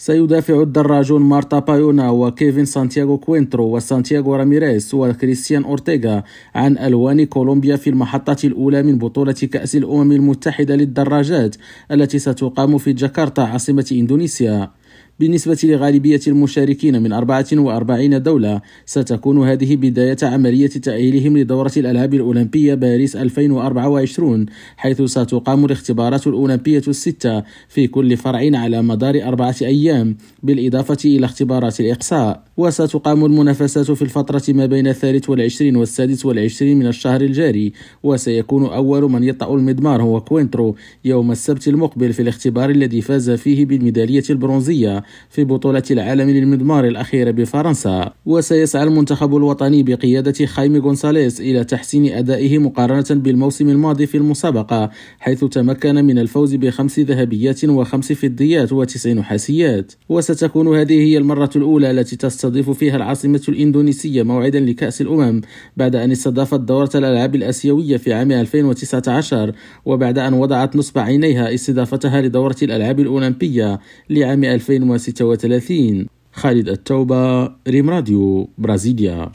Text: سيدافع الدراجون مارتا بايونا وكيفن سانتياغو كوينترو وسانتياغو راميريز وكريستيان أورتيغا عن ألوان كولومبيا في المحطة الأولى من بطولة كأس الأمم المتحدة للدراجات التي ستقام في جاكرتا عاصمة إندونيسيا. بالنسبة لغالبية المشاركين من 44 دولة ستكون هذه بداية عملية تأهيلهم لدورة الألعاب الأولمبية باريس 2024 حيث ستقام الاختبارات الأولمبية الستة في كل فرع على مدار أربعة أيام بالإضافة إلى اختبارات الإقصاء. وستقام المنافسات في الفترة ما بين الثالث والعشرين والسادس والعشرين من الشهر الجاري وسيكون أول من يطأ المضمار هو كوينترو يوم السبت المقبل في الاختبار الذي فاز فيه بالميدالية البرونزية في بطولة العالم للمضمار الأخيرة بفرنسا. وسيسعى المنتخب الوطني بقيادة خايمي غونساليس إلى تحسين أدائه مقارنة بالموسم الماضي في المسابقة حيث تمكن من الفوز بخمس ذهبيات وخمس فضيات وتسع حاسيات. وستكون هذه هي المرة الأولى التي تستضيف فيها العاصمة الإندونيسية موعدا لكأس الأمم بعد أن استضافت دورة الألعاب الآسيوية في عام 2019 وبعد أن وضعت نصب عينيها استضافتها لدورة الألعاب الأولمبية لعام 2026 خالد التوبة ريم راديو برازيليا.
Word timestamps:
سيدافع 0.00 0.62
الدراجون 0.62 1.22
مارتا 1.22 1.58
بايونا 1.58 2.10
وكيفن 2.10 2.64
سانتياغو 2.64 3.18
كوينترو 3.18 3.76
وسانتياغو 3.76 4.34
راميريز 4.34 4.94
وكريستيان 4.94 5.64
أورتيغا 5.64 6.22
عن 6.54 6.78
ألوان 6.78 7.24
كولومبيا 7.24 7.76
في 7.76 7.90
المحطة 7.90 8.36
الأولى 8.46 8.82
من 8.82 8.98
بطولة 8.98 9.32
كأس 9.32 9.76
الأمم 9.76 10.12
المتحدة 10.12 10.76
للدراجات 10.76 11.56
التي 11.90 12.18
ستقام 12.18 12.78
في 12.78 12.92
جاكرتا 12.92 13.40
عاصمة 13.40 13.86
إندونيسيا. 13.92 14.70
بالنسبة 15.20 15.58
لغالبية 15.64 16.20
المشاركين 16.26 17.02
من 17.02 17.12
44 17.12 18.22
دولة 18.22 18.60
ستكون 18.86 19.48
هذه 19.48 19.76
بداية 19.76 20.16
عملية 20.22 20.66
تأهيلهم 20.68 21.38
لدورة 21.38 21.72
الألعاب 21.76 22.14
الأولمبية 22.14 22.74
باريس 22.74 23.16
2024 23.16 24.46
حيث 24.76 25.02
ستقام 25.02 25.64
الاختبارات 25.64 26.26
الأولمبية 26.26 26.82
الستة 26.88 27.42
في 27.68 27.86
كل 27.86 28.16
فرع 28.16 28.58
على 28.58 28.82
مدار 28.82 29.22
أربعة 29.22 29.56
أيام 29.62 30.16
بالإضافة 30.42 30.98
إلى 31.04 31.26
اختبارات 31.26 31.80
الإقصاء. 31.80 32.49
وستقام 32.56 33.24
المنافسات 33.24 33.90
في 33.90 34.02
الفترة 34.02 34.42
ما 34.48 34.66
بين 34.66 34.86
الثالث 34.86 35.30
والعشرين 35.30 35.76
والسادس 35.76 36.26
والعشرين 36.26 36.78
من 36.78 36.86
الشهر 36.86 37.20
الجاري 37.20 37.72
وسيكون 38.02 38.66
أول 38.66 39.10
من 39.10 39.24
يطأ 39.24 39.54
المضمار 39.54 40.02
هو 40.02 40.20
كوينترو 40.20 40.76
يوم 41.04 41.32
السبت 41.32 41.68
المقبل 41.68 42.12
في 42.12 42.22
الاختبار 42.22 42.70
الذي 42.70 43.00
فاز 43.00 43.30
فيه 43.30 43.66
بالميدالية 43.66 44.22
البرونزية 44.30 45.02
في 45.30 45.44
بطولة 45.44 45.82
العالم 45.90 46.30
للمضمار 46.30 46.84
الأخيرة 46.84 47.30
بفرنسا. 47.30 48.12
وسيسعى 48.26 48.82
المنتخب 48.82 49.36
الوطني 49.36 49.82
بقيادة 49.82 50.46
خايمي 50.46 50.78
غونساليس 50.78 51.40
إلى 51.40 51.64
تحسين 51.64 52.06
أدائه 52.06 52.58
مقارنة 52.58 53.06
بالموسم 53.10 53.68
الماضي 53.68 54.06
في 54.06 54.16
المسابقة 54.16 54.90
حيث 55.18 55.44
تمكن 55.44 55.94
من 55.94 56.18
الفوز 56.18 56.54
بخمس 56.54 56.98
ذهبيات 56.98 57.64
وخمس 57.64 58.12
فضيات 58.12 58.72
وتسع 58.72 59.22
حاسيات. 59.22 59.92
وستكون 60.08 60.76
هذه 60.76 61.00
هي 61.00 61.18
المرة 61.18 61.50
الأولى 61.56 61.90
التي 61.90 62.16
تستضيف 62.40 62.70
فيها 62.70 62.96
العاصمة 62.96 63.42
الإندونيسية 63.48 64.22
موعدا 64.22 64.60
لكأس 64.60 65.00
الأمم 65.00 65.40
بعد 65.76 65.96
أن 65.96 66.10
استضافت 66.10 66.60
دورة 66.60 66.90
الألعاب 66.94 67.34
الآسيوية 67.34 67.96
في 67.96 68.12
عام 68.12 68.32
2019 68.32 69.52
وبعد 69.84 70.18
أن 70.18 70.34
وضعت 70.34 70.76
نصب 70.76 70.98
عينيها 70.98 71.54
استضافتها 71.54 72.20
لدورة 72.22 72.56
الألعاب 72.62 73.00
الأولمبية 73.00 73.80
لعام 74.10 74.44
2026 74.44 76.06
خالد 76.32 76.68
التوبة 76.68 77.44
ريم 77.68 77.90
راديو 77.90 78.48
برازيليا. 78.58 79.32